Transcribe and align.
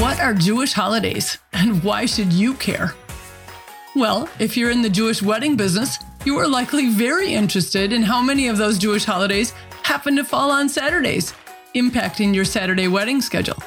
What 0.00 0.20
are 0.20 0.32
Jewish 0.32 0.72
holidays 0.72 1.38
and 1.52 1.82
why 1.82 2.06
should 2.06 2.32
you 2.32 2.54
care? 2.54 2.94
Well, 3.96 4.28
if 4.38 4.56
you're 4.56 4.70
in 4.70 4.80
the 4.80 4.88
Jewish 4.88 5.20
wedding 5.20 5.56
business, 5.56 5.98
you 6.24 6.38
are 6.38 6.46
likely 6.46 6.90
very 6.90 7.34
interested 7.34 7.92
in 7.92 8.04
how 8.04 8.22
many 8.22 8.46
of 8.46 8.58
those 8.58 8.78
Jewish 8.78 9.04
holidays 9.04 9.54
happen 9.82 10.14
to 10.14 10.22
fall 10.22 10.52
on 10.52 10.68
Saturdays, 10.68 11.34
impacting 11.74 12.32
your 12.32 12.44
Saturday 12.44 12.86
wedding 12.86 13.20
schedule. 13.20 13.60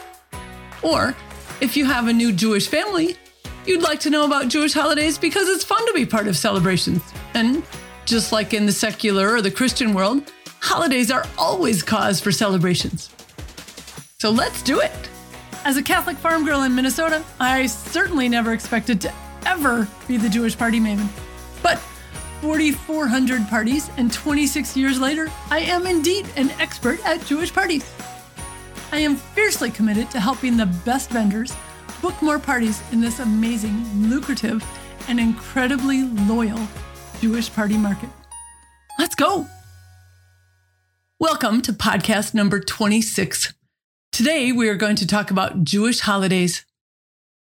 Or 0.82 1.18
if 1.60 1.76
you 1.76 1.84
have 1.84 2.08
a 2.08 2.14
new 2.14 2.32
Jewish 2.32 2.70
family, 2.70 3.18
you'd 3.66 3.84
like 3.84 4.00
to 4.00 4.10
know 4.10 4.24
about 4.26 4.48
Jewish 4.48 4.72
holidays 4.72 5.18
because 5.18 5.50
it's 5.50 5.66
fun 5.66 5.86
to 5.86 5.94
be 5.94 6.06
part 6.06 6.30
of 6.30 6.38
celebrations. 6.38 7.04
And 7.34 7.62
just 8.06 8.32
like 8.32 8.54
in 8.54 8.66
the 8.66 8.72
secular 8.72 9.34
or 9.34 9.42
the 9.42 9.52
Christian 9.52 9.94
world, 9.94 10.32
holidays 10.62 11.12
are 11.12 11.26
always 11.38 11.84
cause 11.84 12.22
for 12.22 12.32
celebrations. 12.32 13.10
So 14.20 14.30
let's 14.30 14.62
do 14.62 14.80
it. 14.80 15.10
As 15.64 15.78
a 15.78 15.84
Catholic 15.84 16.18
farm 16.18 16.44
girl 16.44 16.64
in 16.64 16.74
Minnesota, 16.74 17.24
I 17.40 17.68
certainly 17.68 18.28
never 18.28 18.52
expected 18.52 19.00
to 19.02 19.14
ever 19.46 19.88
be 20.08 20.18
the 20.18 20.28
Jewish 20.28 20.58
party 20.58 20.80
maven. 20.80 21.08
But 21.62 21.78
4,400 22.42 23.48
parties 23.48 23.92
and 23.98 24.12
26 24.12 24.76
years 24.76 25.00
later, 25.00 25.32
I 25.52 25.60
am 25.60 25.86
indeed 25.86 26.28
an 26.36 26.50
expert 26.60 27.00
at 27.06 27.24
Jewish 27.28 27.54
parties. 27.54 27.94
I 28.92 28.98
am 28.98 29.16
fiercely 29.16 29.70
committed 29.70 30.10
to 30.12 30.20
helping 30.20 30.58
the 30.58 30.66
best 30.66 31.12
vendors 31.12 31.56
book 32.02 32.20
more 32.24 32.40
parties 32.40 32.82
in 32.92 33.00
this 33.00 33.20
amazing, 33.20 34.10
lucrative, 34.10 34.66
and 35.08 35.20
incredibly 35.20 36.06
loyal 36.28 36.68
Jewish 37.20 37.54
party 37.54 37.78
market. 37.78 38.10
Let's 38.98 39.14
go! 39.14 39.46
Welcome 41.20 41.62
to 41.62 41.74
podcast 41.74 42.34
number 42.34 42.60
26. 42.60 43.54
Today, 44.12 44.52
we 44.52 44.68
are 44.68 44.76
going 44.76 44.98
to 44.98 45.08
talk 45.08 45.32
about 45.32 45.64
Jewish 45.64 46.02
holidays. 46.02 46.66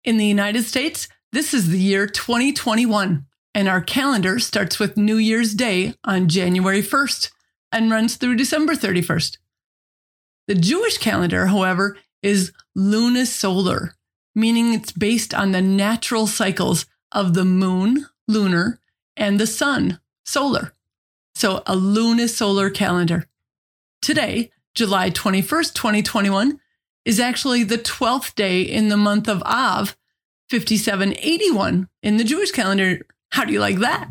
In 0.03 0.17
the 0.17 0.25
United 0.25 0.63
States, 0.63 1.07
this 1.31 1.53
is 1.53 1.69
the 1.69 1.79
year 1.79 2.05
2021, 2.05 3.25
and 3.55 3.69
our 3.69 3.79
calendar 3.79 4.39
starts 4.39 4.77
with 4.77 4.97
New 4.97 5.15
Year's 5.15 5.53
Day 5.53 5.93
on 6.03 6.27
January 6.27 6.81
1st 6.81 7.31
and 7.71 7.89
runs 7.89 8.17
through 8.17 8.35
December 8.35 8.73
31st. 8.73 9.37
The 10.49 10.55
Jewish 10.55 10.97
calendar, 10.97 11.45
however, 11.45 11.97
is 12.21 12.52
lunisolar, 12.77 13.91
meaning 14.35 14.73
it's 14.73 14.91
based 14.91 15.33
on 15.33 15.53
the 15.53 15.61
natural 15.61 16.27
cycles 16.27 16.87
of 17.13 17.35
the 17.35 17.45
moon, 17.45 18.05
lunar, 18.27 18.81
and 19.15 19.39
the 19.39 19.47
sun, 19.47 20.02
solar. 20.25 20.73
So 21.35 21.63
a 21.65 21.77
lunisolar 21.77 22.73
calendar. 22.73 23.27
Today, 24.02 24.52
July 24.80 25.09
21st, 25.09 25.73
2021, 25.73 26.58
is 27.03 27.19
actually 27.19 27.66
the 27.66 27.77
12th 27.77 28.33
day 28.35 28.61
in 28.61 28.88
the 28.88 28.95
month 28.95 29.27
of 29.27 29.44
Av, 29.44 29.97
5781 30.49 31.89
in 32.02 32.16
the 32.16 32.23
Jewish 32.23 32.52
calendar. 32.52 33.05
How 33.33 33.44
do 33.44 33.52
you 33.52 33.59
like 33.59 33.80
that? 33.80 34.09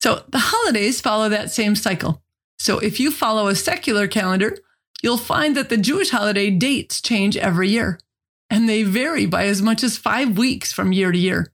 So 0.00 0.24
the 0.30 0.38
holidays 0.38 1.02
follow 1.02 1.28
that 1.28 1.50
same 1.50 1.76
cycle. 1.76 2.22
So 2.58 2.78
if 2.78 2.98
you 2.98 3.10
follow 3.10 3.48
a 3.48 3.54
secular 3.54 4.08
calendar, 4.08 4.56
you'll 5.02 5.18
find 5.18 5.54
that 5.58 5.68
the 5.68 5.76
Jewish 5.76 6.08
holiday 6.08 6.48
dates 6.50 7.02
change 7.02 7.36
every 7.36 7.68
year, 7.68 8.00
and 8.48 8.66
they 8.66 8.82
vary 8.82 9.26
by 9.26 9.44
as 9.44 9.60
much 9.60 9.84
as 9.84 9.98
five 9.98 10.38
weeks 10.38 10.72
from 10.72 10.92
year 10.94 11.12
to 11.12 11.18
year. 11.18 11.52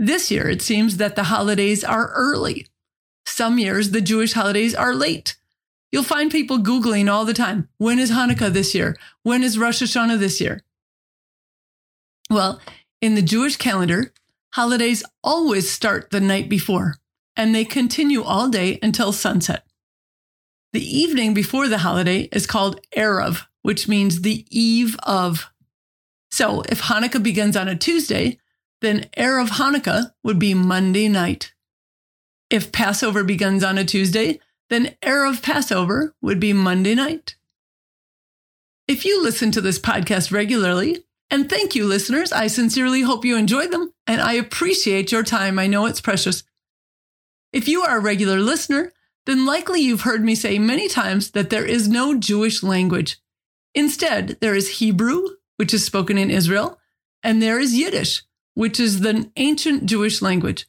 This 0.00 0.32
year, 0.32 0.48
it 0.48 0.62
seems 0.62 0.96
that 0.96 1.14
the 1.14 1.30
holidays 1.34 1.84
are 1.84 2.10
early. 2.12 2.66
Some 3.24 3.60
years, 3.60 3.92
the 3.92 4.00
Jewish 4.00 4.32
holidays 4.32 4.74
are 4.74 4.92
late. 4.92 5.37
You'll 5.90 6.02
find 6.02 6.30
people 6.30 6.58
Googling 6.58 7.10
all 7.10 7.24
the 7.24 7.34
time 7.34 7.68
when 7.78 7.98
is 7.98 8.10
Hanukkah 8.10 8.52
this 8.52 8.74
year? 8.74 8.96
When 9.22 9.42
is 9.42 9.58
Rosh 9.58 9.82
Hashanah 9.82 10.18
this 10.18 10.40
year? 10.40 10.62
Well, 12.30 12.60
in 13.00 13.14
the 13.14 13.22
Jewish 13.22 13.56
calendar, 13.56 14.12
holidays 14.52 15.02
always 15.24 15.70
start 15.70 16.10
the 16.10 16.20
night 16.20 16.48
before, 16.48 16.96
and 17.36 17.54
they 17.54 17.64
continue 17.64 18.22
all 18.22 18.48
day 18.48 18.78
until 18.82 19.12
sunset. 19.12 19.64
The 20.74 20.84
evening 20.84 21.32
before 21.32 21.68
the 21.68 21.78
holiday 21.78 22.28
is 22.32 22.46
called 22.46 22.80
Erev, 22.94 23.46
which 23.62 23.88
means 23.88 24.20
the 24.20 24.44
eve 24.50 24.96
of. 25.04 25.50
So 26.30 26.62
if 26.68 26.82
Hanukkah 26.82 27.22
begins 27.22 27.56
on 27.56 27.68
a 27.68 27.76
Tuesday, 27.76 28.38
then 28.82 29.06
Erev 29.16 29.48
Hanukkah 29.48 30.12
would 30.22 30.38
be 30.38 30.52
Monday 30.52 31.08
night. 31.08 31.54
If 32.50 32.72
Passover 32.72 33.24
begins 33.24 33.64
on 33.64 33.78
a 33.78 33.84
Tuesday, 33.84 34.40
then 34.70 34.96
Erev 35.02 35.42
Passover 35.42 36.14
would 36.20 36.40
be 36.40 36.52
Monday 36.52 36.94
night. 36.94 37.36
If 38.86 39.04
you 39.04 39.22
listen 39.22 39.50
to 39.52 39.60
this 39.60 39.78
podcast 39.78 40.32
regularly, 40.32 41.04
and 41.30 41.48
thank 41.48 41.74
you, 41.74 41.86
listeners, 41.86 42.32
I 42.32 42.46
sincerely 42.46 43.02
hope 43.02 43.24
you 43.24 43.36
enjoy 43.36 43.66
them, 43.66 43.92
and 44.06 44.20
I 44.20 44.32
appreciate 44.34 45.12
your 45.12 45.22
time. 45.22 45.58
I 45.58 45.66
know 45.66 45.86
it's 45.86 46.00
precious. 46.00 46.42
If 47.52 47.68
you 47.68 47.82
are 47.82 47.98
a 47.98 48.00
regular 48.00 48.38
listener, 48.38 48.92
then 49.26 49.44
likely 49.44 49.80
you've 49.80 50.02
heard 50.02 50.24
me 50.24 50.34
say 50.34 50.58
many 50.58 50.88
times 50.88 51.32
that 51.32 51.50
there 51.50 51.66
is 51.66 51.86
no 51.86 52.18
Jewish 52.18 52.62
language. 52.62 53.18
Instead, 53.74 54.38
there 54.40 54.54
is 54.54 54.78
Hebrew, 54.78 55.22
which 55.56 55.74
is 55.74 55.84
spoken 55.84 56.16
in 56.16 56.30
Israel, 56.30 56.78
and 57.22 57.42
there 57.42 57.60
is 57.60 57.76
Yiddish, 57.76 58.22
which 58.54 58.80
is 58.80 59.00
the 59.00 59.30
ancient 59.36 59.84
Jewish 59.84 60.22
language. 60.22 60.66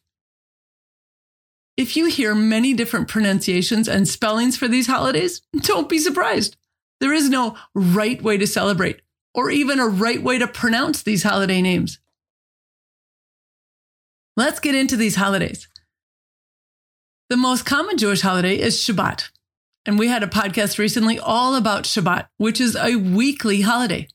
If 1.79 1.95
you 1.95 2.07
hear 2.07 2.35
many 2.35 2.73
different 2.73 3.07
pronunciations 3.07 3.87
and 3.87 4.05
spellings 4.05 4.57
for 4.57 4.67
these 4.67 4.87
holidays, 4.87 5.41
don't 5.61 5.87
be 5.87 5.97
surprised. 5.97 6.57
There 6.99 7.13
is 7.13 7.29
no 7.29 7.55
right 7.73 8.21
way 8.21 8.37
to 8.37 8.45
celebrate 8.45 9.01
or 9.33 9.49
even 9.49 9.79
a 9.79 9.87
right 9.87 10.21
way 10.21 10.39
to 10.39 10.45
pronounce 10.45 11.01
these 11.01 11.23
holiday 11.23 11.61
names. 11.61 12.01
Let's 14.35 14.59
get 14.59 14.75
into 14.75 14.97
these 14.97 15.15
holidays. 15.15 15.69
The 17.29 17.37
most 17.37 17.65
common 17.65 17.97
Jewish 17.97 18.19
holiday 18.19 18.59
is 18.59 18.75
Shabbat. 18.75 19.29
And 19.85 19.97
we 19.97 20.09
had 20.09 20.21
a 20.21 20.27
podcast 20.27 20.79
recently 20.79 21.17
all 21.17 21.55
about 21.55 21.85
Shabbat, 21.85 22.27
which 22.35 22.59
is 22.59 22.75
a 22.75 22.97
weekly 22.97 23.61
holiday. 23.61 24.09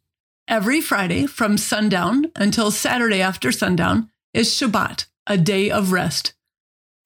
Every 0.47 0.83
Friday 0.83 1.25
from 1.25 1.57
sundown 1.57 2.31
until 2.37 2.71
Saturday 2.71 3.23
after 3.23 3.51
sundown 3.51 4.11
is 4.35 4.51
Shabbat, 4.51 5.07
a 5.27 5.39
day 5.39 5.71
of 5.71 5.93
rest. 5.93 6.35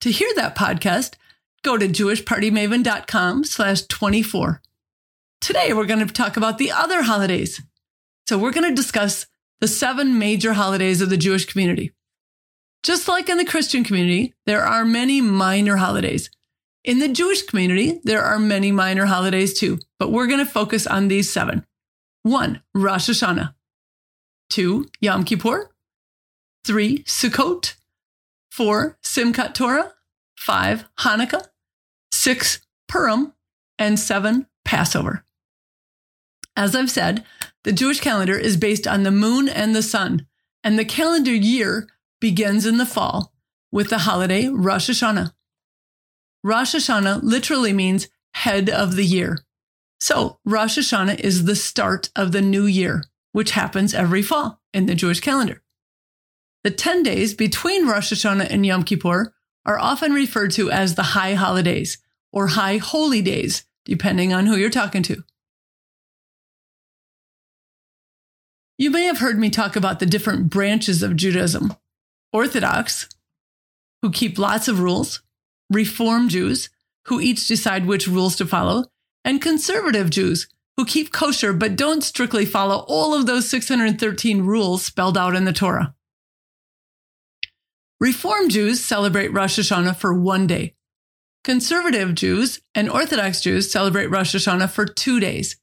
To 0.01 0.11
hear 0.11 0.29
that 0.35 0.55
podcast, 0.55 1.15
go 1.61 1.77
to 1.77 1.87
jewishpartymaven.com 1.87 3.43
slash 3.43 3.81
24. 3.83 4.61
Today, 5.41 5.73
we're 5.73 5.85
going 5.85 6.05
to 6.05 6.13
talk 6.13 6.37
about 6.37 6.57
the 6.57 6.71
other 6.71 7.03
holidays. 7.03 7.61
So 8.27 8.37
we're 8.37 8.53
going 8.53 8.69
to 8.69 8.75
discuss 8.75 9.25
the 9.59 9.67
seven 9.67 10.17
major 10.17 10.53
holidays 10.53 11.01
of 11.01 11.09
the 11.09 11.17
Jewish 11.17 11.45
community. 11.45 11.91
Just 12.81 13.09
like 13.09 13.27
in 13.27 13.37
the 13.37 13.45
Christian 13.45 13.83
community, 13.83 14.33
there 14.45 14.61
are 14.61 14.85
many 14.85 15.19
minor 15.19 15.75
holidays. 15.75 16.29
In 16.85 16.99
the 16.99 17.09
Jewish 17.09 17.41
community, 17.41 17.99
there 18.05 18.23
are 18.23 18.39
many 18.39 18.71
minor 18.71 19.05
holidays 19.05 19.53
too, 19.53 19.79
but 19.97 20.11
we're 20.11 20.27
going 20.27 20.39
to 20.39 20.49
focus 20.49 20.87
on 20.87 21.09
these 21.09 21.29
seven. 21.29 21.65
One, 22.23 22.61
Rosh 22.73 23.09
Hashanah. 23.09 23.53
Two, 24.49 24.85
Yom 25.01 25.25
Kippur. 25.25 25.71
Three, 26.65 26.99
Sukkot. 27.03 27.73
Four, 28.49 28.97
Simchat 29.03 29.53
Torah. 29.53 29.93
Five, 30.37 30.85
Hanukkah. 30.99 31.47
Six, 32.11 32.61
Purim. 32.87 33.33
And 33.77 33.99
seven, 33.99 34.47
Passover. 34.65 35.23
As 36.55 36.75
I've 36.75 36.91
said, 36.91 37.23
the 37.63 37.71
Jewish 37.71 38.01
calendar 38.01 38.37
is 38.37 38.57
based 38.57 38.85
on 38.85 39.03
the 39.03 39.11
moon 39.11 39.47
and 39.47 39.73
the 39.73 39.81
sun, 39.81 40.27
and 40.63 40.77
the 40.77 40.85
calendar 40.85 41.33
year 41.33 41.87
begins 42.19 42.65
in 42.65 42.77
the 42.77 42.85
fall 42.85 43.33
with 43.71 43.89
the 43.89 43.99
holiday 43.99 44.47
Rosh 44.47 44.89
Hashanah. 44.89 45.33
Rosh 46.43 46.75
Hashanah 46.75 47.21
literally 47.23 47.73
means 47.73 48.09
head 48.33 48.69
of 48.69 48.95
the 48.95 49.05
year. 49.05 49.39
So 49.99 50.39
Rosh 50.45 50.77
Hashanah 50.77 51.19
is 51.19 51.45
the 51.45 51.55
start 51.55 52.09
of 52.15 52.31
the 52.31 52.41
new 52.41 52.65
year, 52.65 53.03
which 53.31 53.51
happens 53.51 53.93
every 53.93 54.21
fall 54.21 54.61
in 54.73 54.85
the 54.85 54.95
Jewish 54.95 55.19
calendar. 55.19 55.61
The 56.63 56.71
10 56.71 57.03
days 57.03 57.33
between 57.33 57.87
Rosh 57.87 58.11
Hashanah 58.11 58.49
and 58.49 58.65
Yom 58.65 58.83
Kippur 58.83 59.33
are 59.65 59.79
often 59.79 60.13
referred 60.13 60.51
to 60.51 60.69
as 60.69 60.95
the 60.95 61.03
high 61.03 61.33
holidays 61.35 61.97
or 62.33 62.47
high 62.47 62.77
holy 62.77 63.21
days, 63.21 63.63
depending 63.85 64.33
on 64.33 64.45
who 64.45 64.57
you're 64.57 64.69
talking 64.69 65.03
to. 65.03 65.23
You 68.77 68.91
may 68.91 69.03
have 69.03 69.19
heard 69.19 69.37
me 69.37 69.49
talk 69.49 69.75
about 69.75 69.99
the 69.99 70.05
different 70.05 70.49
branches 70.49 71.03
of 71.03 71.15
Judaism 71.15 71.75
Orthodox, 72.31 73.09
who 74.01 74.11
keep 74.11 74.37
lots 74.37 74.67
of 74.67 74.79
rules, 74.79 75.21
Reform 75.69 76.29
Jews, 76.29 76.69
who 77.05 77.19
each 77.19 77.47
decide 77.47 77.85
which 77.85 78.07
rules 78.07 78.35
to 78.37 78.45
follow, 78.45 78.85
and 79.25 79.41
conservative 79.41 80.09
Jews, 80.09 80.47
who 80.77 80.85
keep 80.85 81.11
kosher 81.11 81.51
but 81.53 81.75
don't 81.75 82.03
strictly 82.03 82.45
follow 82.45 82.85
all 82.87 83.13
of 83.13 83.25
those 83.25 83.49
613 83.49 84.41
rules 84.41 84.83
spelled 84.83 85.17
out 85.17 85.35
in 85.35 85.45
the 85.45 85.53
Torah. 85.53 85.93
Reform 87.99 88.47
Jews 88.47 88.83
celebrate 88.83 89.33
Rosh 89.33 89.59
Hashanah 89.59 89.97
for 89.97 90.13
one 90.13 90.47
day. 90.47 90.73
Conservative 91.43 92.15
Jews 92.15 92.61
and 92.73 92.89
Orthodox 92.89 93.41
Jews 93.41 93.69
celebrate 93.69 94.07
Rosh 94.07 94.33
Hashanah 94.33 94.69
for 94.69 94.85
two 94.85 95.19
days. 95.19 95.57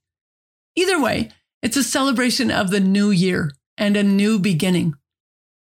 Either 0.74 1.00
way, 1.00 1.30
It's 1.62 1.76
a 1.76 1.82
celebration 1.82 2.50
of 2.50 2.70
the 2.70 2.80
new 2.80 3.10
year 3.10 3.50
and 3.78 3.96
a 3.96 4.02
new 4.02 4.38
beginning. 4.38 4.94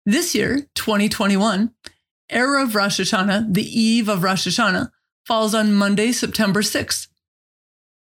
This 0.06 0.34
year, 0.34 0.68
2021, 0.76 1.74
Erev 2.32 2.74
Rosh 2.74 3.00
Hashanah, 3.00 3.52
the 3.52 3.64
eve 3.80 4.08
of 4.08 4.22
Rosh 4.22 4.46
Hashanah, 4.46 4.90
falls 5.26 5.54
on 5.54 5.74
Monday, 5.74 6.12
September 6.12 6.62
6th. 6.62 7.08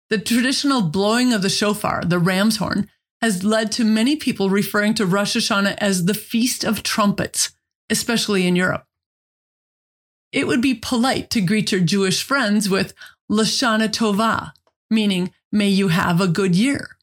The 0.09 0.17
traditional 0.17 0.81
blowing 0.81 1.31
of 1.31 1.41
the 1.41 1.49
shofar, 1.49 2.03
the 2.03 2.19
ram's 2.19 2.57
horn, 2.57 2.89
has 3.21 3.43
led 3.43 3.71
to 3.73 3.85
many 3.85 4.15
people 4.15 4.49
referring 4.49 4.93
to 4.95 5.05
Rosh 5.05 5.37
Hashanah 5.37 5.75
as 5.77 6.05
the 6.05 6.13
Feast 6.13 6.63
of 6.63 6.83
Trumpets, 6.83 7.54
especially 7.89 8.47
in 8.47 8.55
Europe. 8.55 8.85
It 10.31 10.47
would 10.47 10.61
be 10.61 10.73
polite 10.73 11.29
to 11.31 11.41
greet 11.41 11.71
your 11.71 11.81
Jewish 11.81 12.23
friends 12.23 12.69
with 12.69 12.93
Lashana 13.31 13.87
Tova, 13.87 14.51
meaning, 14.89 15.31
may 15.51 15.69
you 15.69 15.87
have 15.89 16.19
a 16.19 16.27
good 16.27 16.55
year. 16.55 16.97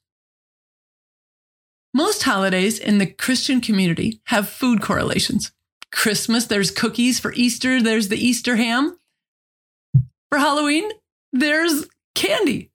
Most 1.94 2.22
holidays 2.22 2.78
in 2.78 2.98
the 2.98 3.06
Christian 3.06 3.60
community 3.60 4.20
have 4.24 4.48
food 4.48 4.80
correlations. 4.80 5.52
Christmas, 5.90 6.46
there's 6.46 6.70
cookies. 6.70 7.20
For 7.20 7.32
Easter, 7.34 7.82
there's 7.82 8.08
the 8.08 8.16
Easter 8.16 8.56
ham. 8.56 8.98
For 10.30 10.38
Halloween, 10.38 10.90
there's 11.32 11.86
candy. 12.14 12.70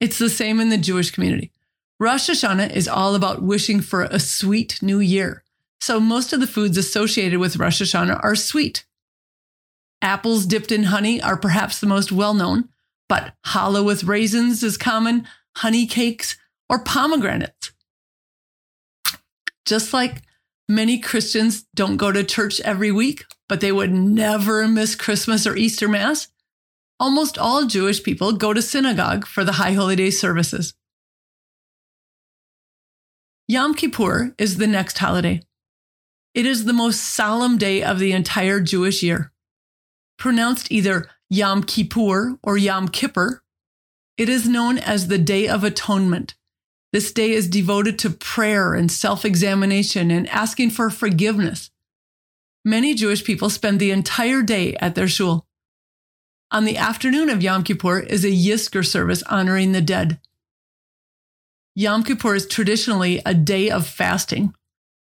It's 0.00 0.18
the 0.18 0.30
same 0.30 0.60
in 0.60 0.70
the 0.70 0.78
Jewish 0.78 1.10
community. 1.10 1.52
Rosh 2.00 2.30
Hashanah 2.30 2.74
is 2.74 2.88
all 2.88 3.14
about 3.14 3.42
wishing 3.42 3.80
for 3.80 4.04
a 4.04 4.20
sweet 4.20 4.80
new 4.82 5.00
year. 5.00 5.42
So 5.88 5.98
most 5.98 6.34
of 6.34 6.40
the 6.40 6.46
foods 6.46 6.76
associated 6.76 7.38
with 7.38 7.56
Rosh 7.56 7.80
Hashanah 7.80 8.22
are 8.22 8.36
sweet. 8.36 8.84
Apples 10.02 10.44
dipped 10.44 10.70
in 10.70 10.82
honey 10.82 11.18
are 11.18 11.38
perhaps 11.38 11.80
the 11.80 11.86
most 11.86 12.12
well 12.12 12.34
known, 12.34 12.68
but 13.08 13.32
challah 13.46 13.82
with 13.82 14.04
raisins 14.04 14.62
is 14.62 14.76
common, 14.76 15.26
honey 15.56 15.86
cakes, 15.86 16.36
or 16.68 16.84
pomegranates. 16.84 17.72
Just 19.64 19.94
like 19.94 20.20
many 20.68 20.98
Christians 20.98 21.64
don't 21.74 21.96
go 21.96 22.12
to 22.12 22.22
church 22.22 22.60
every 22.60 22.92
week, 22.92 23.24
but 23.48 23.62
they 23.62 23.72
would 23.72 23.90
never 23.90 24.68
miss 24.68 24.94
Christmas 24.94 25.46
or 25.46 25.56
Easter 25.56 25.88
Mass, 25.88 26.28
almost 27.00 27.38
all 27.38 27.64
Jewish 27.64 28.02
people 28.02 28.32
go 28.32 28.52
to 28.52 28.60
synagogue 28.60 29.26
for 29.26 29.42
the 29.42 29.52
High 29.52 29.72
holiday 29.72 30.10
services. 30.10 30.74
Yom 33.46 33.72
Kippur 33.72 34.34
is 34.36 34.58
the 34.58 34.66
next 34.66 34.98
holiday. 34.98 35.40
It 36.38 36.46
is 36.46 36.66
the 36.66 36.72
most 36.72 37.00
solemn 37.00 37.58
day 37.58 37.82
of 37.82 37.98
the 37.98 38.12
entire 38.12 38.60
Jewish 38.60 39.02
year. 39.02 39.32
Pronounced 40.18 40.70
either 40.70 41.10
Yom 41.28 41.64
Kippur 41.64 42.38
or 42.44 42.56
Yom 42.56 42.86
Kippur, 42.86 43.42
it 44.16 44.28
is 44.28 44.48
known 44.48 44.78
as 44.78 45.08
the 45.08 45.18
Day 45.18 45.48
of 45.48 45.64
Atonement. 45.64 46.36
This 46.92 47.10
day 47.10 47.32
is 47.32 47.48
devoted 47.48 47.98
to 47.98 48.10
prayer 48.10 48.74
and 48.74 48.88
self 48.88 49.24
examination 49.24 50.12
and 50.12 50.28
asking 50.28 50.70
for 50.70 50.90
forgiveness. 50.90 51.72
Many 52.64 52.94
Jewish 52.94 53.24
people 53.24 53.50
spend 53.50 53.80
the 53.80 53.90
entire 53.90 54.42
day 54.42 54.76
at 54.76 54.94
their 54.94 55.08
shul. 55.08 55.44
On 56.52 56.64
the 56.64 56.76
afternoon 56.76 57.30
of 57.30 57.42
Yom 57.42 57.64
Kippur 57.64 57.98
is 57.98 58.24
a 58.24 58.28
Yizkor 58.28 58.86
service 58.86 59.24
honoring 59.24 59.72
the 59.72 59.80
dead. 59.80 60.20
Yom 61.74 62.04
Kippur 62.04 62.36
is 62.36 62.46
traditionally 62.46 63.20
a 63.26 63.34
day 63.34 63.68
of 63.68 63.88
fasting, 63.88 64.54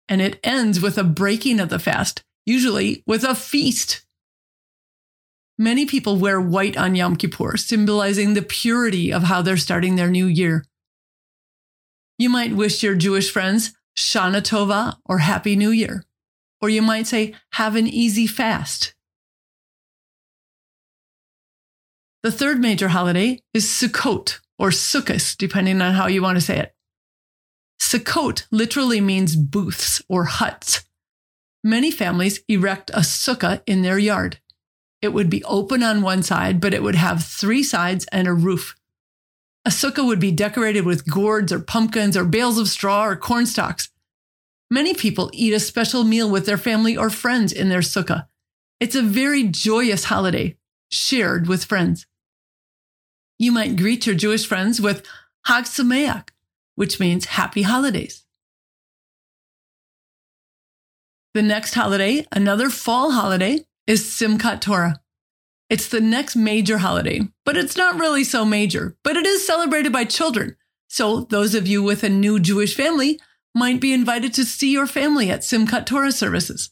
and 0.07 0.21
it 0.21 0.39
ends 0.43 0.81
with 0.81 0.97
a 0.97 1.03
breaking 1.03 1.59
of 1.59 1.69
the 1.69 1.79
fast, 1.79 2.23
usually 2.45 3.03
with 3.07 3.23
a 3.23 3.35
feast. 3.35 4.05
Many 5.57 5.85
people 5.85 6.17
wear 6.17 6.39
white 6.39 6.75
on 6.75 6.95
Yom 6.95 7.15
Kippur, 7.15 7.57
symbolizing 7.57 8.33
the 8.33 8.41
purity 8.41 9.11
of 9.11 9.23
how 9.23 9.41
they're 9.41 9.57
starting 9.57 9.95
their 9.95 10.09
new 10.09 10.25
year. 10.25 10.65
You 12.17 12.29
might 12.29 12.55
wish 12.55 12.83
your 12.83 12.95
Jewish 12.95 13.31
friends 13.31 13.73
Shana 13.97 14.41
Tova 14.41 14.97
or 15.05 15.19
Happy 15.19 15.55
New 15.55 15.69
Year, 15.69 16.03
or 16.61 16.69
you 16.69 16.81
might 16.81 17.07
say, 17.07 17.33
have 17.53 17.75
an 17.75 17.87
easy 17.87 18.27
fast. 18.27 18.93
The 22.23 22.31
third 22.31 22.59
major 22.59 22.89
holiday 22.89 23.39
is 23.53 23.65
Sukkot, 23.65 24.39
or 24.59 24.69
Sukkot, 24.69 25.37
depending 25.37 25.81
on 25.81 25.93
how 25.93 26.07
you 26.07 26.21
want 26.21 26.37
to 26.37 26.41
say 26.41 26.59
it. 26.59 26.74
Sukkot 27.79 28.45
literally 28.51 29.01
means 29.01 29.35
booths 29.35 30.01
or 30.07 30.25
huts. 30.25 30.85
Many 31.63 31.91
families 31.91 32.41
erect 32.47 32.89
a 32.91 32.99
sukkah 32.99 33.61
in 33.65 33.81
their 33.81 33.97
yard. 33.97 34.39
It 35.01 35.13
would 35.13 35.29
be 35.29 35.43
open 35.43 35.83
on 35.83 36.01
one 36.01 36.23
side, 36.23 36.59
but 36.61 36.73
it 36.73 36.83
would 36.83 36.95
have 36.95 37.23
three 37.23 37.63
sides 37.63 38.05
and 38.11 38.27
a 38.27 38.33
roof. 38.33 38.75
A 39.65 39.69
sukkah 39.69 40.05
would 40.05 40.19
be 40.19 40.31
decorated 40.31 40.85
with 40.85 41.09
gourds 41.09 41.51
or 41.51 41.59
pumpkins 41.59 42.15
or 42.15 42.23
bales 42.23 42.57
of 42.57 42.69
straw 42.69 43.05
or 43.05 43.15
corn 43.15 43.45
stalks. 43.45 43.89
Many 44.69 44.93
people 44.93 45.31
eat 45.33 45.53
a 45.53 45.59
special 45.59 46.03
meal 46.03 46.29
with 46.29 46.45
their 46.45 46.57
family 46.57 46.95
or 46.95 47.09
friends 47.09 47.51
in 47.51 47.69
their 47.69 47.79
sukkah. 47.79 48.27
It's 48.79 48.95
a 48.95 49.01
very 49.01 49.43
joyous 49.43 50.05
holiday, 50.05 50.57
shared 50.91 51.47
with 51.47 51.65
friends. 51.65 52.05
You 53.39 53.51
might 53.51 53.75
greet 53.75 54.05
your 54.05 54.15
Jewish 54.15 54.45
friends 54.45 54.79
with 54.79 55.05
Hag 55.45 55.65
Sameach, 55.65 56.29
which 56.75 56.99
means 56.99 57.25
happy 57.25 57.63
holidays. 57.63 58.23
The 61.33 61.41
next 61.41 61.73
holiday, 61.73 62.25
another 62.31 62.69
fall 62.69 63.11
holiday, 63.11 63.65
is 63.87 64.03
Simchat 64.03 64.61
Torah. 64.61 65.01
It's 65.69 65.87
the 65.87 65.99
next 65.99 66.35
major 66.35 66.77
holiday, 66.77 67.21
but 67.43 67.57
it's 67.57 67.75
not 67.75 67.99
really 67.99 68.23
so 68.23 68.45
major, 68.45 68.95
but 69.03 69.17
it 69.17 69.25
is 69.25 69.45
celebrated 69.45 69.91
by 69.91 70.05
children. 70.05 70.55
So 70.87 71.21
those 71.21 71.55
of 71.55 71.67
you 71.67 71.81
with 71.81 72.03
a 72.03 72.09
new 72.09 72.39
Jewish 72.39 72.75
family 72.75 73.19
might 73.53 73.81
be 73.81 73.93
invited 73.93 74.33
to 74.35 74.45
see 74.45 74.71
your 74.71 74.87
family 74.87 75.29
at 75.31 75.41
Simchat 75.41 75.85
Torah 75.85 76.11
services. 76.11 76.69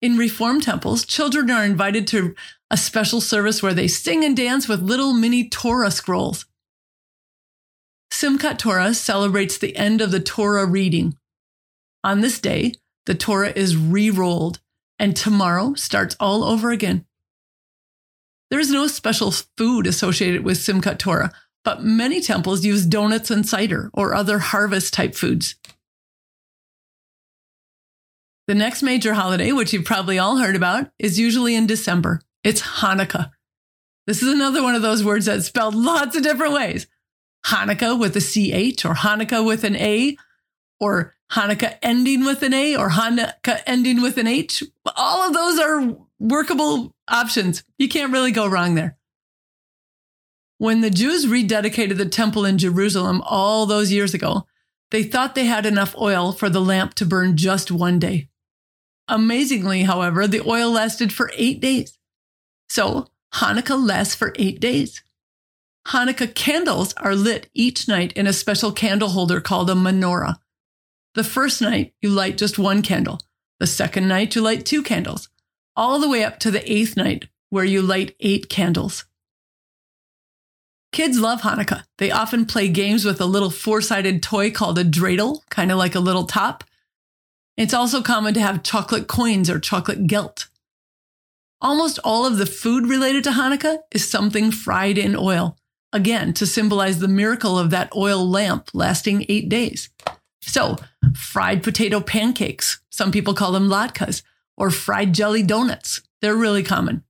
In 0.00 0.16
Reform 0.16 0.60
temples, 0.60 1.04
children 1.04 1.50
are 1.50 1.64
invited 1.64 2.06
to 2.08 2.34
a 2.70 2.76
special 2.76 3.20
service 3.20 3.62
where 3.62 3.74
they 3.74 3.86
sing 3.86 4.24
and 4.24 4.36
dance 4.36 4.66
with 4.66 4.80
little 4.80 5.12
mini 5.12 5.48
Torah 5.48 5.90
scrolls. 5.90 6.46
Simchat 8.10 8.58
Torah 8.58 8.92
celebrates 8.94 9.56
the 9.56 9.76
end 9.76 10.00
of 10.00 10.10
the 10.10 10.20
Torah 10.20 10.66
reading. 10.66 11.16
On 12.02 12.20
this 12.20 12.40
day, 12.40 12.74
the 13.06 13.14
Torah 13.14 13.52
is 13.54 13.76
re 13.76 14.10
rolled, 14.10 14.60
and 14.98 15.16
tomorrow 15.16 15.74
starts 15.74 16.16
all 16.20 16.44
over 16.44 16.70
again. 16.70 17.06
There 18.50 18.60
is 18.60 18.70
no 18.70 18.88
special 18.88 19.30
food 19.30 19.86
associated 19.86 20.44
with 20.44 20.58
Simchat 20.58 20.98
Torah, 20.98 21.32
but 21.64 21.84
many 21.84 22.20
temples 22.20 22.64
use 22.64 22.84
donuts 22.84 23.30
and 23.30 23.46
cider 23.46 23.90
or 23.94 24.14
other 24.14 24.38
harvest 24.38 24.92
type 24.92 25.14
foods. 25.14 25.54
The 28.48 28.54
next 28.56 28.82
major 28.82 29.14
holiday, 29.14 29.52
which 29.52 29.72
you've 29.72 29.84
probably 29.84 30.18
all 30.18 30.38
heard 30.38 30.56
about, 30.56 30.90
is 30.98 31.20
usually 31.20 31.54
in 31.54 31.68
December. 31.68 32.20
It's 32.42 32.60
Hanukkah. 32.60 33.30
This 34.08 34.22
is 34.22 34.32
another 34.32 34.62
one 34.62 34.74
of 34.74 34.82
those 34.82 35.04
words 35.04 35.26
that's 35.26 35.46
spelled 35.46 35.76
lots 35.76 36.16
of 36.16 36.24
different 36.24 36.54
ways. 36.54 36.88
Hanukkah 37.46 37.98
with 37.98 38.16
a 38.16 38.20
CH 38.20 38.84
or 38.84 38.94
Hanukkah 38.94 39.44
with 39.44 39.64
an 39.64 39.76
A 39.76 40.16
or 40.78 41.14
Hanukkah 41.32 41.78
ending 41.82 42.24
with 42.24 42.42
an 42.42 42.52
A 42.52 42.76
or 42.76 42.90
Hanukkah 42.90 43.60
ending 43.66 44.02
with 44.02 44.18
an 44.18 44.26
H. 44.26 44.62
All 44.96 45.26
of 45.26 45.34
those 45.34 45.58
are 45.58 45.96
workable 46.18 46.94
options. 47.08 47.62
You 47.78 47.88
can't 47.88 48.12
really 48.12 48.32
go 48.32 48.46
wrong 48.46 48.74
there. 48.74 48.96
When 50.58 50.82
the 50.82 50.90
Jews 50.90 51.24
rededicated 51.24 51.96
the 51.96 52.08
temple 52.08 52.44
in 52.44 52.58
Jerusalem 52.58 53.22
all 53.24 53.64
those 53.64 53.92
years 53.92 54.12
ago, 54.12 54.46
they 54.90 55.02
thought 55.02 55.34
they 55.34 55.46
had 55.46 55.64
enough 55.64 55.96
oil 55.96 56.32
for 56.32 56.50
the 56.50 56.60
lamp 56.60 56.94
to 56.94 57.06
burn 57.06 57.36
just 57.36 57.70
one 57.70 57.98
day. 57.98 58.28
Amazingly, 59.08 59.84
however, 59.84 60.26
the 60.26 60.42
oil 60.46 60.70
lasted 60.70 61.12
for 61.12 61.32
eight 61.34 61.60
days. 61.60 61.96
So 62.68 63.08
Hanukkah 63.34 63.82
lasts 63.82 64.14
for 64.14 64.34
eight 64.36 64.60
days. 64.60 65.02
Hanukkah 65.90 66.32
candles 66.36 66.94
are 66.98 67.16
lit 67.16 67.50
each 67.52 67.88
night 67.88 68.12
in 68.12 68.28
a 68.28 68.32
special 68.32 68.70
candle 68.70 69.08
holder 69.08 69.40
called 69.40 69.68
a 69.70 69.74
menorah. 69.74 70.36
The 71.14 71.24
first 71.24 71.60
night, 71.60 71.94
you 72.00 72.10
light 72.10 72.38
just 72.38 72.60
one 72.60 72.82
candle. 72.82 73.18
The 73.58 73.66
second 73.66 74.06
night, 74.06 74.36
you 74.36 74.40
light 74.40 74.64
two 74.64 74.84
candles, 74.84 75.28
all 75.74 75.98
the 75.98 76.08
way 76.08 76.22
up 76.22 76.38
to 76.40 76.52
the 76.52 76.72
eighth 76.72 76.96
night, 76.96 77.26
where 77.48 77.64
you 77.64 77.82
light 77.82 78.14
eight 78.20 78.48
candles. 78.48 79.04
Kids 80.92 81.18
love 81.18 81.40
Hanukkah. 81.40 81.82
They 81.98 82.12
often 82.12 82.46
play 82.46 82.68
games 82.68 83.04
with 83.04 83.20
a 83.20 83.26
little 83.26 83.50
four 83.50 83.82
sided 83.82 84.22
toy 84.22 84.52
called 84.52 84.78
a 84.78 84.84
dreidel, 84.84 85.40
kind 85.50 85.72
of 85.72 85.78
like 85.78 85.96
a 85.96 86.00
little 86.00 86.24
top. 86.24 86.62
It's 87.56 87.74
also 87.74 88.00
common 88.00 88.34
to 88.34 88.40
have 88.40 88.62
chocolate 88.62 89.08
coins 89.08 89.50
or 89.50 89.58
chocolate 89.58 90.06
gelt. 90.06 90.46
Almost 91.60 91.98
all 92.04 92.26
of 92.26 92.38
the 92.38 92.46
food 92.46 92.86
related 92.86 93.24
to 93.24 93.30
Hanukkah 93.30 93.78
is 93.90 94.08
something 94.08 94.52
fried 94.52 94.96
in 94.96 95.16
oil, 95.16 95.56
again, 95.92 96.32
to 96.34 96.46
symbolize 96.46 96.98
the 96.98 97.08
miracle 97.08 97.58
of 97.58 97.70
that 97.70 97.94
oil 97.94 98.28
lamp 98.28 98.70
lasting 98.72 99.26
eight 99.28 99.48
days. 99.48 99.90
So, 100.40 100.76
fried 101.14 101.62
potato 101.62 102.00
pancakes, 102.00 102.80
some 102.90 103.12
people 103.12 103.34
call 103.34 103.52
them 103.52 103.68
latkes, 103.68 104.22
or 104.56 104.70
fried 104.70 105.12
jelly 105.14 105.42
donuts. 105.42 106.02
They're 106.20 106.36
really 106.36 106.62
common. 106.62 107.04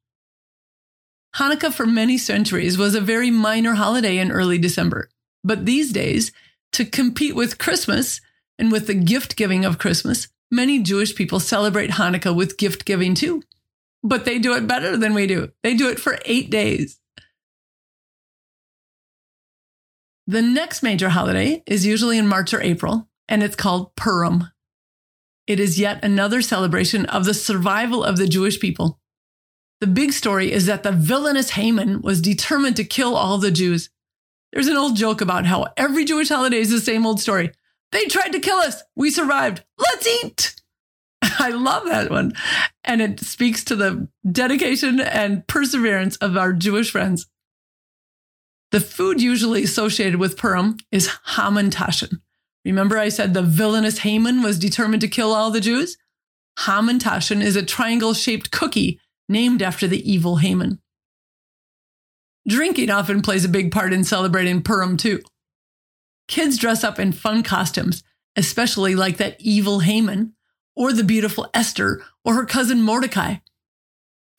Hanukkah 1.37 1.73
for 1.73 1.87
many 1.87 2.19
centuries 2.19 2.77
was 2.77 2.95
a 2.95 3.01
very 3.01 3.31
minor 3.31 3.75
holiday 3.75 4.19
in 4.19 4.33
early 4.33 4.59
December, 4.59 5.09
but 5.45 5.65
these 5.65 5.93
days, 5.93 6.33
To 6.73 6.85
compete 6.85 7.35
with 7.35 7.59
Christmas 7.59 8.21
and 8.59 8.71
with 8.71 8.87
the 8.87 8.95
gift 8.95 9.37
giving 9.37 9.65
of 9.65 9.79
Christmas, 9.79 10.29
many 10.51 10.83
Jewish 10.83 11.15
people 11.15 11.41
celebrate 11.41 11.91
Hanukkah 11.91 12.35
with 12.35 12.59
gift 12.59 12.85
giving 12.85 13.15
too. 13.15 13.43
But 14.03 14.25
they 14.25 14.39
do 14.39 14.55
it 14.55 14.67
better 14.67 14.97
than 14.97 15.15
we 15.15 15.27
do. 15.27 15.51
They 15.63 15.75
do 15.75 15.89
it 15.89 15.99
for 15.99 16.19
eight 16.25 16.51
days. 16.51 17.01
The 20.31 20.43
next 20.43 20.85
major 20.85 21.09
holiday 21.09 21.61
is 21.67 21.85
usually 21.85 22.17
in 22.17 22.29
March 22.29 22.55
or 22.55 22.61
April, 22.61 23.09
and 23.29 23.43
it's 23.43 23.57
called 23.57 23.97
Purim. 23.97 24.45
It 25.49 25.59
is 25.59 25.81
yet 25.81 26.05
another 26.05 26.41
celebration 26.41 27.05
of 27.07 27.25
the 27.25 27.35
survival 27.35 28.05
of 28.05 28.17
the 28.17 28.29
Jewish 28.29 28.61
people. 28.61 29.01
The 29.81 29.89
big 29.89 30.13
story 30.13 30.53
is 30.53 30.67
that 30.67 30.85
the 30.85 30.93
villainous 30.93 31.51
Haman 31.51 32.03
was 32.03 32.21
determined 32.21 32.77
to 32.77 32.85
kill 32.85 33.17
all 33.17 33.39
the 33.39 33.51
Jews. 33.51 33.91
There's 34.53 34.69
an 34.69 34.77
old 34.77 34.95
joke 34.95 35.21
about 35.21 35.47
how 35.47 35.67
every 35.77 36.05
Jewish 36.05 36.29
holiday 36.29 36.59
is 36.59 36.71
the 36.71 36.81
same 36.81 37.05
old 37.05 37.19
story. 37.19 37.51
They 37.91 38.05
tried 38.05 38.31
to 38.31 38.39
kill 38.39 38.59
us. 38.59 38.85
We 38.95 39.11
survived. 39.11 39.65
Let's 39.79 40.07
eat. 40.07 40.55
I 41.41 41.49
love 41.49 41.87
that 41.87 42.09
one. 42.09 42.35
And 42.85 43.03
it 43.03 43.19
speaks 43.19 43.65
to 43.65 43.75
the 43.75 44.07
dedication 44.31 45.01
and 45.01 45.45
perseverance 45.49 46.15
of 46.19 46.37
our 46.37 46.53
Jewish 46.53 46.93
friends. 46.93 47.27
The 48.71 48.81
food 48.81 49.21
usually 49.21 49.65
associated 49.65 50.21
with 50.21 50.37
Purim 50.37 50.77
is 50.93 51.09
Hamantashen. 51.35 52.21
Remember, 52.65 52.99
I 52.99 53.09
said 53.09 53.35
the 53.35 53.43
villainous 53.43 53.99
Haman 54.01 54.43
was 54.43 54.59
determined 54.59 55.01
to 55.01 55.09
kill 55.09 55.33
all 55.33 55.51
the 55.51 55.61
Jews? 55.61 55.97
Hamantashen 56.61 57.43
is 57.43 57.57
a 57.57 57.65
triangle 57.65 58.15
shaped 58.15 58.51
cookie 58.51 59.01
named 59.29 59.63
after 59.63 59.87
the 59.87 60.11
evil 60.11 60.37
Haman. 60.37 60.81
Drinking 62.47 62.91
often 62.91 63.23
plays 63.23 63.45
a 63.45 63.49
big 63.49 63.73
part 63.73 63.93
in 63.93 64.05
celebrating 64.05 64.63
Purim, 64.63 64.97
too. 64.97 65.23
Kids 66.29 66.59
dress 66.59 66.85
up 66.85 66.99
in 66.99 67.13
fun 67.13 67.43
costumes, 67.43 68.03
especially 68.37 68.95
like 68.95 69.17
that 69.17 69.37
evil 69.41 69.81
Haman, 69.81 70.35
or 70.77 70.93
the 70.93 71.05
beautiful 71.05 71.51
Esther, 71.53 72.03
or 72.25 72.35
her 72.35 72.47
cousin 72.47 72.83
Mordecai. 72.83 73.37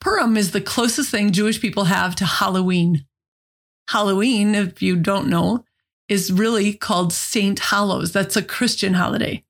Purim 0.00 0.36
is 0.36 0.52
the 0.52 0.60
closest 0.60 1.10
thing 1.10 1.32
Jewish 1.32 1.60
people 1.60 1.84
have 1.84 2.16
to 2.16 2.24
Halloween. 2.24 3.04
Halloween, 3.88 4.54
if 4.54 4.82
you 4.82 4.96
don't 4.96 5.28
know, 5.28 5.64
is 6.08 6.32
really 6.32 6.74
called 6.74 7.12
Saint 7.12 7.58
Hallows. 7.58 8.12
That's 8.12 8.36
a 8.36 8.42
Christian 8.42 8.94
holiday. 8.94 9.44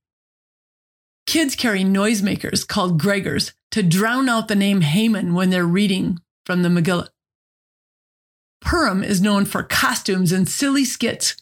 Kids 1.27 1.55
carry 1.55 1.85
noisemakers 1.85 2.67
called 2.67 3.01
gregors 3.01 3.53
to 3.71 3.83
drown 3.83 4.29
out 4.29 4.49
the 4.49 4.55
name 4.55 4.81
Haman 4.81 5.35
when 5.35 5.51
they're 5.51 5.65
reading 5.65 6.19
from 6.45 6.62
the 6.62 6.69
Megillah. 6.69 7.09
Purim 8.61 9.03
is 9.03 9.21
known 9.21 9.45
for 9.45 9.62
costumes 9.62 10.33
and 10.33 10.49
silly 10.49 10.85
skits. 10.85 11.37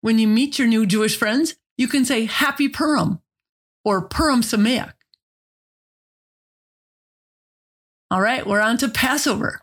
When 0.00 0.18
you 0.18 0.28
meet 0.28 0.58
your 0.58 0.68
new 0.68 0.86
Jewish 0.86 1.16
friends, 1.16 1.56
you 1.76 1.88
can 1.88 2.04
say 2.04 2.24
Happy 2.24 2.68
Purim 2.68 3.20
or 3.84 4.02
Purim 4.02 4.42
Sameach. 4.42 4.92
All 8.10 8.20
right, 8.20 8.46
we're 8.46 8.60
on 8.60 8.76
to 8.78 8.88
Passover. 8.88 9.62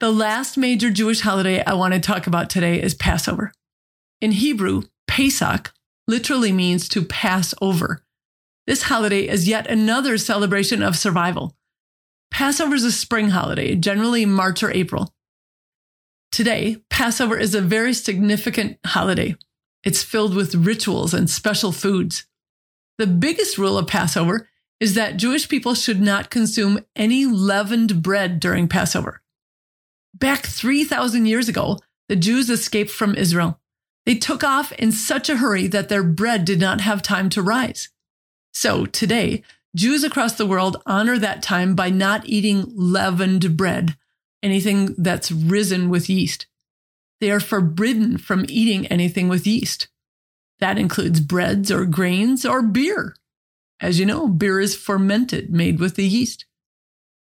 The 0.00 0.10
last 0.10 0.56
major 0.56 0.88
Jewish 0.88 1.20
holiday 1.20 1.62
I 1.62 1.74
want 1.74 1.92
to 1.92 2.00
talk 2.00 2.26
about 2.26 2.48
today 2.48 2.80
is 2.80 2.94
Passover. 2.94 3.52
In 4.22 4.32
Hebrew, 4.32 4.84
Pesach 5.06 5.74
literally 6.08 6.52
means 6.52 6.88
to 6.88 7.04
pass 7.04 7.52
over. 7.60 8.02
This 8.66 8.84
holiday 8.84 9.28
is 9.28 9.46
yet 9.46 9.66
another 9.66 10.16
celebration 10.16 10.82
of 10.82 10.96
survival. 10.96 11.54
Passover 12.30 12.74
is 12.76 12.84
a 12.84 12.90
spring 12.90 13.28
holiday, 13.28 13.74
generally 13.74 14.24
March 14.24 14.62
or 14.62 14.70
April. 14.70 15.12
Today, 16.32 16.78
Passover 16.88 17.36
is 17.36 17.54
a 17.54 17.60
very 17.60 17.92
significant 17.92 18.78
holiday. 18.86 19.36
It's 19.84 20.02
filled 20.02 20.34
with 20.34 20.54
rituals 20.54 21.12
and 21.12 21.28
special 21.28 21.72
foods. 21.72 22.24
The 22.96 23.06
biggest 23.06 23.58
rule 23.58 23.76
of 23.76 23.86
Passover 23.86 24.48
is 24.80 24.94
that 24.94 25.18
Jewish 25.18 25.46
people 25.46 25.74
should 25.74 26.00
not 26.00 26.30
consume 26.30 26.86
any 26.96 27.26
leavened 27.26 28.02
bread 28.02 28.40
during 28.40 28.66
Passover. 28.66 29.20
Back 30.20 30.44
3,000 30.46 31.24
years 31.24 31.48
ago, 31.48 31.78
the 32.08 32.16
Jews 32.16 32.50
escaped 32.50 32.90
from 32.90 33.14
Israel. 33.14 33.58
They 34.04 34.14
took 34.14 34.44
off 34.44 34.70
in 34.72 34.92
such 34.92 35.30
a 35.30 35.36
hurry 35.36 35.66
that 35.68 35.88
their 35.88 36.02
bread 36.02 36.44
did 36.44 36.60
not 36.60 36.82
have 36.82 37.02
time 37.02 37.30
to 37.30 37.42
rise. 37.42 37.88
So 38.52 38.84
today, 38.84 39.42
Jews 39.74 40.04
across 40.04 40.34
the 40.34 40.46
world 40.46 40.82
honor 40.84 41.18
that 41.18 41.42
time 41.42 41.74
by 41.74 41.90
not 41.90 42.26
eating 42.26 42.64
leavened 42.74 43.56
bread, 43.56 43.96
anything 44.42 44.94
that's 44.98 45.32
risen 45.32 45.88
with 45.88 46.10
yeast. 46.10 46.46
They 47.20 47.30
are 47.30 47.40
forbidden 47.40 48.18
from 48.18 48.46
eating 48.48 48.86
anything 48.88 49.28
with 49.28 49.46
yeast. 49.46 49.88
That 50.58 50.78
includes 50.78 51.20
breads 51.20 51.70
or 51.70 51.86
grains 51.86 52.44
or 52.44 52.60
beer. 52.62 53.14
As 53.80 53.98
you 53.98 54.04
know, 54.04 54.28
beer 54.28 54.60
is 54.60 54.76
fermented, 54.76 55.50
made 55.50 55.80
with 55.80 55.94
the 55.94 56.06
yeast. 56.06 56.44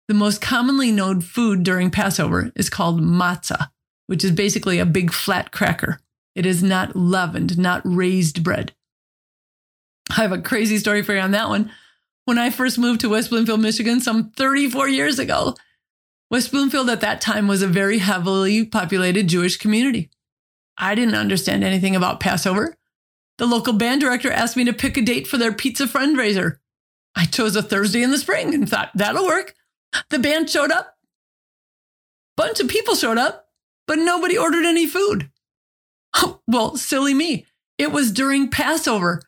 The 0.08 0.14
most 0.14 0.40
commonly 0.40 0.90
known 0.90 1.20
food 1.20 1.62
during 1.62 1.90
Passover 1.90 2.52
is 2.56 2.68
called 2.68 3.00
matzah, 3.00 3.70
which 4.06 4.24
is 4.24 4.32
basically 4.32 4.78
a 4.78 4.86
big 4.86 5.12
flat 5.12 5.52
cracker. 5.52 6.00
It 6.34 6.46
is 6.46 6.62
not 6.62 6.96
leavened, 6.96 7.58
not 7.58 7.82
raised 7.84 8.42
bread. 8.42 8.72
I 10.10 10.22
have 10.22 10.32
a 10.32 10.42
crazy 10.42 10.78
story 10.78 11.02
for 11.02 11.14
you 11.14 11.20
on 11.20 11.30
that 11.32 11.48
one. 11.48 11.70
When 12.24 12.38
I 12.38 12.50
first 12.50 12.78
moved 12.78 13.00
to 13.00 13.08
West 13.08 13.30
Bloomfield, 13.30 13.60
Michigan, 13.60 14.00
some 14.00 14.30
34 14.30 14.88
years 14.88 15.18
ago, 15.18 15.56
West 16.30 16.50
Bloomfield 16.50 16.88
at 16.88 17.00
that 17.00 17.20
time 17.20 17.48
was 17.48 17.62
a 17.62 17.66
very 17.66 17.98
heavily 17.98 18.64
populated 18.64 19.28
Jewish 19.28 19.56
community. 19.56 20.10
I 20.78 20.94
didn't 20.94 21.14
understand 21.14 21.64
anything 21.64 21.94
about 21.94 22.20
Passover. 22.20 22.76
The 23.38 23.46
local 23.46 23.72
band 23.72 24.00
director 24.00 24.30
asked 24.30 24.56
me 24.56 24.64
to 24.64 24.72
pick 24.72 24.96
a 24.96 25.02
date 25.02 25.26
for 25.26 25.36
their 25.36 25.52
pizza 25.52 25.86
fundraiser. 25.86 26.58
I 27.14 27.24
chose 27.26 27.56
a 27.56 27.62
Thursday 27.62 28.02
in 28.02 28.10
the 28.10 28.18
spring 28.18 28.54
and 28.54 28.68
thought 28.68 28.90
that'll 28.94 29.26
work. 29.26 29.54
The 30.10 30.18
band 30.18 30.50
showed 30.50 30.70
up. 30.70 30.96
Bunch 32.36 32.60
of 32.60 32.68
people 32.68 32.94
showed 32.94 33.18
up, 33.18 33.48
but 33.86 33.98
nobody 33.98 34.38
ordered 34.38 34.64
any 34.64 34.86
food. 34.86 35.30
well, 36.46 36.76
silly 36.76 37.14
me. 37.14 37.46
It 37.78 37.92
was 37.92 38.12
during 38.12 38.48
Passover. 38.48 39.22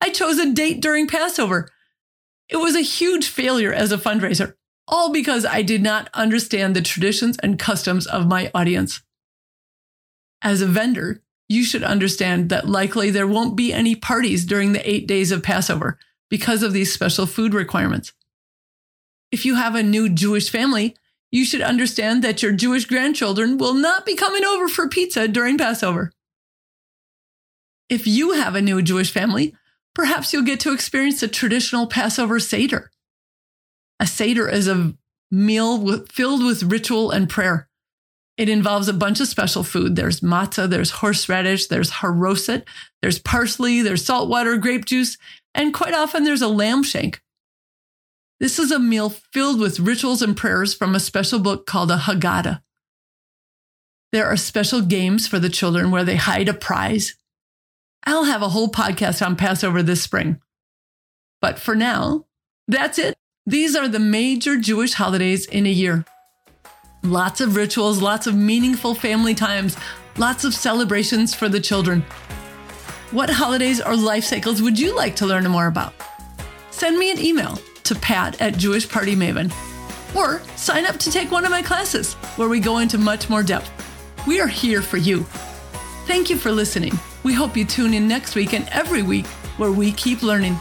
I 0.00 0.10
chose 0.10 0.38
a 0.38 0.52
date 0.52 0.80
during 0.80 1.06
Passover. 1.06 1.68
It 2.48 2.56
was 2.56 2.76
a 2.76 2.80
huge 2.80 3.26
failure 3.28 3.72
as 3.72 3.92
a 3.92 3.98
fundraiser, 3.98 4.54
all 4.86 5.12
because 5.12 5.44
I 5.44 5.62
did 5.62 5.82
not 5.82 6.08
understand 6.14 6.76
the 6.76 6.82
traditions 6.82 7.36
and 7.42 7.58
customs 7.58 8.06
of 8.06 8.28
my 8.28 8.50
audience. 8.54 9.02
As 10.42 10.60
a 10.60 10.66
vendor, 10.66 11.22
you 11.48 11.64
should 11.64 11.82
understand 11.82 12.48
that 12.50 12.68
likely 12.68 13.10
there 13.10 13.26
won't 13.26 13.56
be 13.56 13.72
any 13.72 13.94
parties 13.96 14.44
during 14.44 14.72
the 14.72 14.88
eight 14.88 15.06
days 15.06 15.32
of 15.32 15.42
Passover 15.42 15.98
because 16.28 16.62
of 16.62 16.72
these 16.72 16.92
special 16.92 17.26
food 17.26 17.54
requirements. 17.54 18.12
If 19.32 19.44
you 19.44 19.56
have 19.56 19.74
a 19.74 19.82
new 19.82 20.08
Jewish 20.08 20.50
family, 20.50 20.96
you 21.32 21.44
should 21.44 21.62
understand 21.62 22.22
that 22.22 22.42
your 22.42 22.52
Jewish 22.52 22.84
grandchildren 22.84 23.58
will 23.58 23.74
not 23.74 24.06
be 24.06 24.14
coming 24.14 24.44
over 24.44 24.68
for 24.68 24.88
pizza 24.88 25.26
during 25.26 25.58
Passover. 25.58 26.12
If 27.88 28.06
you 28.06 28.32
have 28.32 28.54
a 28.54 28.62
new 28.62 28.82
Jewish 28.82 29.10
family, 29.10 29.54
perhaps 29.94 30.32
you'll 30.32 30.42
get 30.42 30.60
to 30.60 30.72
experience 30.72 31.22
a 31.22 31.28
traditional 31.28 31.86
Passover 31.86 32.40
Seder. 32.40 32.90
A 34.00 34.06
Seder 34.06 34.48
is 34.48 34.68
a 34.68 34.94
meal 35.30 36.04
filled 36.06 36.44
with 36.44 36.62
ritual 36.62 37.10
and 37.10 37.28
prayer. 37.28 37.68
It 38.36 38.48
involves 38.48 38.88
a 38.88 38.92
bunch 38.92 39.20
of 39.20 39.28
special 39.28 39.64
food. 39.64 39.96
There's 39.96 40.20
matzah, 40.20 40.68
there's 40.68 40.90
horseradish, 40.90 41.66
there's 41.66 41.90
haroset, 41.90 42.64
there's 43.00 43.18
parsley, 43.18 43.82
there's 43.82 44.04
salt 44.04 44.28
water, 44.28 44.56
grape 44.58 44.84
juice, 44.84 45.16
and 45.54 45.72
quite 45.72 45.94
often 45.94 46.24
there's 46.24 46.42
a 46.42 46.48
lamb 46.48 46.82
shank. 46.82 47.22
This 48.38 48.58
is 48.58 48.70
a 48.70 48.78
meal 48.78 49.08
filled 49.08 49.60
with 49.60 49.80
rituals 49.80 50.20
and 50.20 50.36
prayers 50.36 50.74
from 50.74 50.94
a 50.94 51.00
special 51.00 51.38
book 51.38 51.64
called 51.64 51.90
a 51.90 51.96
Haggadah. 51.96 52.60
There 54.12 54.26
are 54.26 54.36
special 54.36 54.82
games 54.82 55.26
for 55.26 55.38
the 55.38 55.48
children 55.48 55.90
where 55.90 56.04
they 56.04 56.16
hide 56.16 56.48
a 56.48 56.54
prize. 56.54 57.14
I'll 58.04 58.24
have 58.24 58.42
a 58.42 58.50
whole 58.50 58.68
podcast 58.68 59.24
on 59.24 59.36
Passover 59.36 59.82
this 59.82 60.02
spring. 60.02 60.40
But 61.40 61.58
for 61.58 61.74
now, 61.74 62.26
that's 62.68 62.98
it. 62.98 63.16
These 63.46 63.74
are 63.74 63.88
the 63.88 63.98
major 63.98 64.58
Jewish 64.58 64.92
holidays 64.92 65.46
in 65.46 65.66
a 65.66 65.70
year. 65.70 66.04
Lots 67.02 67.40
of 67.40 67.56
rituals, 67.56 68.02
lots 68.02 68.26
of 68.26 68.34
meaningful 68.34 68.94
family 68.94 69.34
times, 69.34 69.76
lots 70.18 70.44
of 70.44 70.54
celebrations 70.54 71.34
for 71.34 71.48
the 71.48 71.60
children. 71.60 72.02
What 73.12 73.30
holidays 73.30 73.80
or 73.80 73.96
life 73.96 74.24
cycles 74.24 74.60
would 74.60 74.78
you 74.78 74.94
like 74.94 75.16
to 75.16 75.26
learn 75.26 75.44
more 75.48 75.68
about? 75.68 75.94
Send 76.70 76.98
me 76.98 77.10
an 77.10 77.18
email 77.18 77.58
to 77.86 77.94
pat 77.94 78.40
at 78.40 78.56
Jewish 78.56 78.88
Party 78.88 79.16
Maven 79.16 79.52
or 80.14 80.40
sign 80.56 80.86
up 80.86 80.96
to 80.98 81.10
take 81.10 81.30
one 81.30 81.44
of 81.44 81.50
my 81.50 81.62
classes 81.62 82.14
where 82.36 82.48
we 82.48 82.60
go 82.60 82.78
into 82.78 82.98
much 82.98 83.28
more 83.28 83.42
depth. 83.42 83.70
We 84.26 84.40
are 84.40 84.46
here 84.46 84.82
for 84.82 84.96
you. 84.96 85.24
Thank 86.06 86.30
you 86.30 86.36
for 86.36 86.52
listening. 86.52 86.92
We 87.22 87.32
hope 87.32 87.56
you 87.56 87.64
tune 87.64 87.94
in 87.94 88.06
next 88.08 88.34
week 88.34 88.54
and 88.54 88.68
every 88.70 89.02
week 89.02 89.26
where 89.58 89.72
we 89.72 89.92
keep 89.92 90.22
learning. 90.22 90.56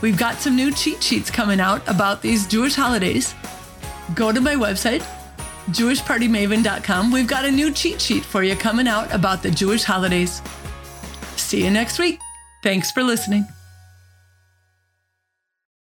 We've 0.00 0.18
got 0.18 0.36
some 0.36 0.56
new 0.56 0.72
cheat 0.72 1.02
sheets 1.02 1.30
coming 1.30 1.60
out 1.60 1.86
about 1.88 2.22
these 2.22 2.46
Jewish 2.46 2.74
holidays. 2.74 3.34
Go 4.14 4.32
to 4.32 4.40
my 4.40 4.54
website, 4.54 5.02
jewishpartymaven.com. 5.68 7.12
We've 7.12 7.26
got 7.26 7.44
a 7.44 7.50
new 7.50 7.72
cheat 7.72 8.00
sheet 8.00 8.24
for 8.24 8.42
you 8.42 8.56
coming 8.56 8.88
out 8.88 9.12
about 9.14 9.42
the 9.42 9.50
Jewish 9.50 9.84
holidays. 9.84 10.40
See 11.36 11.64
you 11.64 11.70
next 11.70 11.98
week. 11.98 12.18
Thanks 12.62 12.90
for 12.90 13.02
listening. 13.02 13.46